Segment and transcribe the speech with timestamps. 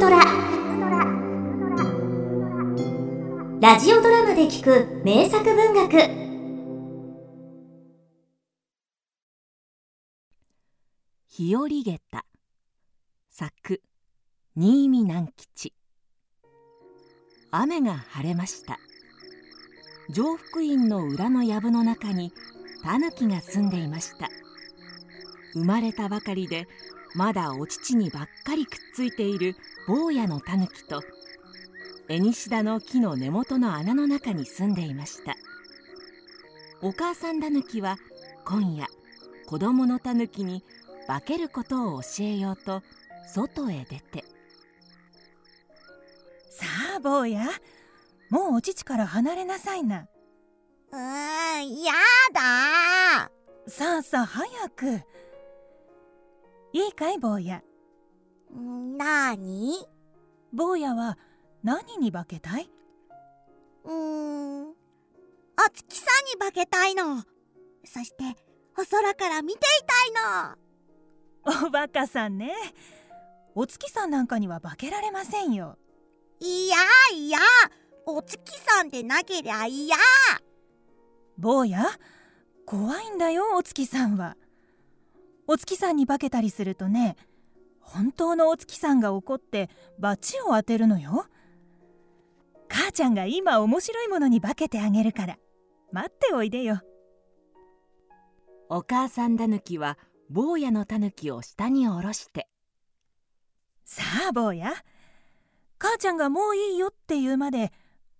[0.00, 0.18] トラ。
[3.60, 5.90] ラジオドラマで聞く名作文学。
[11.28, 12.24] 日和下駄。
[13.28, 13.82] 作
[14.56, 15.74] 新見南吉。
[17.50, 18.78] 雨が晴れました。
[20.08, 22.32] 上福院の裏の藪の中に
[22.82, 24.30] タヌキが住んでいました。
[25.52, 26.66] 生まれたばかりで
[27.14, 31.02] まだお乳にばっかりくっついている坊やのタヌキと
[32.08, 35.36] 縁田の木の根元の穴の中に住んでいました。
[36.82, 37.98] お母さんタヌキは
[38.44, 38.86] 今夜
[39.46, 40.64] 子供のタヌキに
[41.06, 42.82] 化けることを教えようと
[43.26, 44.24] 外へ出て。
[46.50, 47.46] さあ坊や
[48.28, 50.06] もうお乳から離れなさいな。
[50.92, 51.92] うーんや
[52.32, 53.30] だ。
[53.66, 55.02] さあさあ早く。
[56.72, 57.62] いいかい坊や
[58.54, 59.86] なに
[60.52, 61.18] 坊やは
[61.62, 62.70] 何に化けたい？
[63.84, 64.68] うーん。
[64.68, 64.74] お
[65.72, 67.22] 月さんに化けたいの。
[67.84, 68.24] そして
[68.78, 69.62] お空から見てい
[71.44, 71.66] たいの。
[71.66, 72.52] おバカさんね。
[73.54, 75.76] お月さんなんかには化けられませんよ。
[76.40, 76.76] いや
[77.14, 77.38] いや。
[78.06, 79.96] お月さんでなけりゃ嫌
[81.38, 81.86] 坊や？
[82.66, 84.36] 怖いんだよお月さんは。
[85.46, 87.16] お月さんに化けたりするとね
[87.92, 91.26] 本当のお月さんが怒って罰を当てるのよ。
[92.68, 95.38] 母ちゃんが今面白いものに化けてあげるから。
[95.90, 96.82] 待っておいでよ。
[98.68, 102.48] お母さんタヌキは坊やのタヌキを下に下ろして。
[103.84, 104.72] さあ坊や
[105.78, 107.72] 母ちゃんがもういいよって言うまで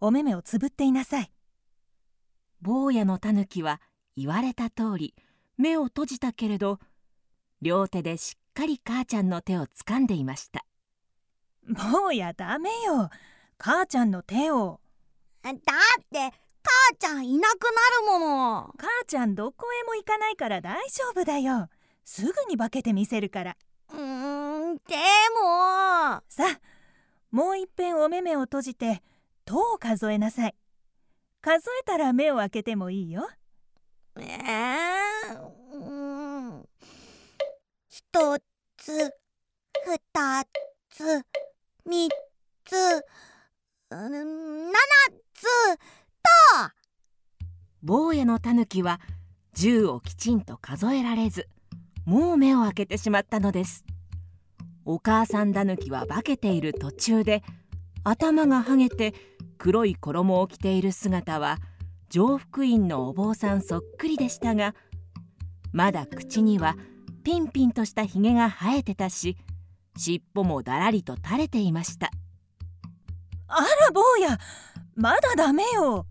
[0.00, 1.32] お目目をつぶっていなさい。
[2.62, 3.80] 坊やのタヌキは
[4.16, 5.16] 言われた通り
[5.58, 6.78] 目を閉じたけれど
[7.60, 10.64] 両手でしっかり母ちゃんの手を掴んでいました。
[11.68, 13.10] 坊やダメよ。
[13.58, 14.80] 母ちゃんの手を。
[15.42, 15.60] だって
[16.18, 17.68] 母ちゃんいなくな
[18.16, 18.74] るもの。
[18.78, 21.68] 母ちゃんどこへも行かないから大丈夫だよ。
[22.06, 23.56] すぐに化けてみせるから。
[23.92, 24.82] うーんで
[25.38, 26.22] も。
[26.30, 26.60] さあ
[27.30, 29.02] もういっぺんお目目を閉じて
[29.44, 30.54] 「と」を数えなさい。
[31.42, 33.28] 数えたら目を開けてもいいよ。
[34.16, 35.40] えー、
[35.72, 36.68] うーん
[38.86, 40.44] つ二
[40.90, 41.20] つ
[41.84, 42.08] 三
[42.64, 42.76] つ
[43.90, 44.78] うん七
[45.34, 45.44] つ
[47.82, 49.00] 坊やのタヌキは
[49.56, 51.48] 10をきちんと数えられず
[52.04, 53.84] もう目を開けてしまったのです。
[54.84, 57.42] お母さんタヌキは化けている途中で
[58.04, 59.14] 頭がはげて
[59.58, 61.58] 黒い衣を着ている姿は
[62.08, 64.76] 上福院のお坊さんそっくりでしたが
[65.72, 66.76] まだ口には
[67.26, 69.36] ピンピンとしたひげが生えてたし
[69.96, 72.12] 尻尾もだらりと垂れていました。
[73.48, 74.38] あら坊や
[74.94, 76.06] まだダメよ。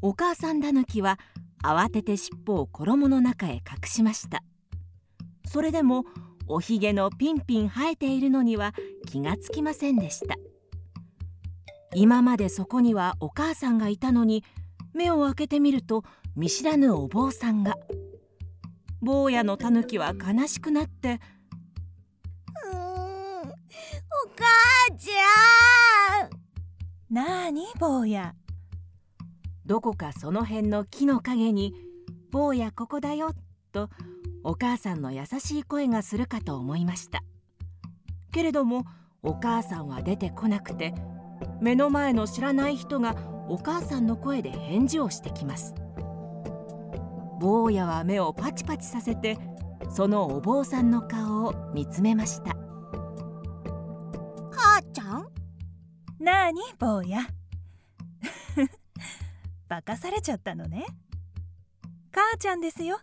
[0.00, 1.20] お母さんタヌキは
[1.62, 4.42] 慌てて尻尾を衣の中へ隠しました。
[5.46, 6.02] それでも
[6.48, 8.74] おひげのピンピン生えているのには
[9.06, 10.34] 気がつきませんでした。
[11.94, 14.42] 今までそこにはお母さんがいたのに
[14.94, 16.02] 目を開けてみると
[16.34, 17.76] 見知らぬお坊さんが
[19.02, 21.20] 坊やのタヌキは悲しくなって。
[22.70, 23.44] うーんお
[24.36, 26.30] 母ちゃん。
[27.14, 28.34] なあに坊や。
[29.66, 31.74] どこかその辺の木の陰に
[32.30, 33.32] 「坊やここだよ」
[33.72, 33.90] と
[34.44, 37.22] お母さんの優しい声がするかと思いました。
[38.32, 38.84] けれども
[39.22, 40.94] お母さんは出てこなくて
[41.60, 43.16] 目の前の知らない人が
[43.48, 45.74] お母さんの声で返事をしてきます
[47.42, 49.36] 坊やは目をパチパチさせて
[49.90, 52.54] そのお坊さんの顔を見つめました。
[54.52, 55.28] 母ちゃん？
[56.20, 57.26] なあに坊や？
[59.68, 60.86] 化かされちゃったのね。
[62.12, 63.00] 母ちゃんですよ。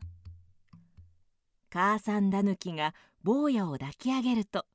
[1.70, 4.66] 母さんタヌキが坊やを抱き上げると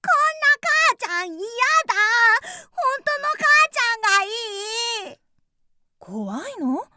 [0.00, 0.08] 母
[0.96, 1.44] ちゃん嫌だ
[2.70, 2.74] 本
[3.04, 5.18] 当の母ちゃんがいい
[5.98, 6.88] 怖いの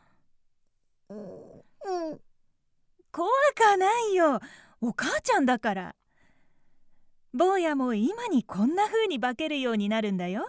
[1.10, 2.22] うん
[3.78, 4.40] ないよ。
[4.82, 5.96] お母ちゃんだから。
[7.34, 10.48] 坊やも今にこんな風に化けるようになるんだよ。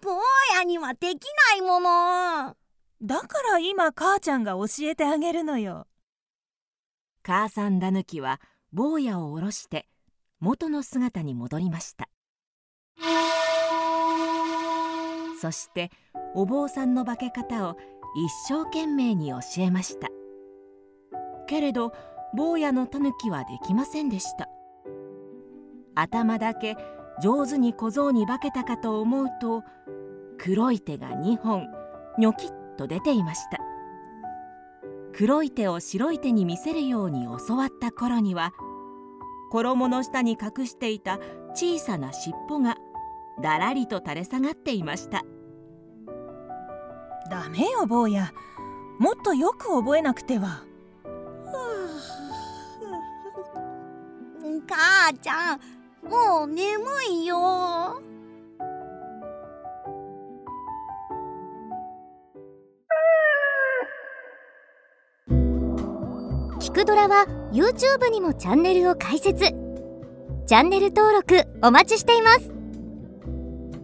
[0.00, 0.20] 坊
[0.54, 2.56] やにはできないもの。
[3.00, 5.86] だから今母ちゃんが教えてあげるのよ。
[7.22, 8.40] 母さんタヌキは
[8.72, 9.88] 坊やを下ろして
[10.40, 12.08] 元の姿に戻りました。
[15.40, 15.90] そして
[16.34, 17.76] お坊さんの化け方を
[18.16, 20.08] 一生懸命に教えました
[21.48, 21.92] けれど
[22.36, 24.48] 坊やのタヌキはできませんでした。
[25.94, 26.76] 頭だけ
[27.20, 29.64] 上手に小僧に化けたかと思うと
[30.38, 31.66] 黒い手が2本
[32.18, 33.58] ニョキッと出ていました。
[35.12, 38.52] 黒い手を白い手に見せるように教わった頃には
[39.50, 41.18] 衣の下に隠していた
[41.54, 42.76] 小さな尻尾が
[43.42, 45.22] だらりと垂れ下がっていました。
[47.30, 48.32] ダメよ坊や。
[48.98, 50.64] もっとよく覚えなくては。
[55.08, 55.60] 母ちゃん
[56.06, 56.76] もう眠
[57.10, 58.02] いよ。
[66.60, 69.38] 聞くドラは YouTube にもチャンネルを開設。
[70.46, 72.52] チャンネル登録お待ちしています。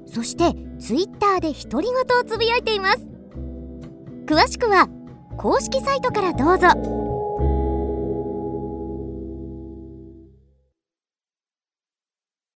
[0.07, 3.09] そして Twitter で独り言をつぶやいています。
[4.27, 4.91] 詳しくは
[5.39, 7.04] 公式サイトからどうぞ。